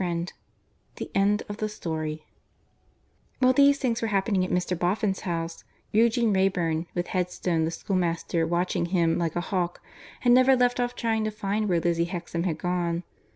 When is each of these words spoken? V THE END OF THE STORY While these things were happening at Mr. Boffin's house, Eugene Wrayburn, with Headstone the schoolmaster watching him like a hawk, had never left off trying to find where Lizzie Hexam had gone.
V 0.03 0.25
THE 0.95 1.11
END 1.13 1.43
OF 1.47 1.57
THE 1.57 1.69
STORY 1.69 2.25
While 3.37 3.53
these 3.53 3.77
things 3.77 4.01
were 4.01 4.07
happening 4.07 4.43
at 4.43 4.49
Mr. 4.49 4.75
Boffin's 4.75 5.19
house, 5.19 5.63
Eugene 5.91 6.33
Wrayburn, 6.33 6.87
with 6.95 7.09
Headstone 7.09 7.65
the 7.65 7.69
schoolmaster 7.69 8.47
watching 8.47 8.85
him 8.87 9.19
like 9.19 9.35
a 9.35 9.41
hawk, 9.41 9.79
had 10.21 10.31
never 10.31 10.55
left 10.55 10.79
off 10.79 10.95
trying 10.95 11.23
to 11.25 11.29
find 11.29 11.69
where 11.69 11.79
Lizzie 11.79 12.05
Hexam 12.07 12.45
had 12.45 12.57
gone. 12.57 13.03